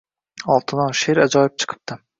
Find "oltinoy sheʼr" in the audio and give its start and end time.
0.55-1.25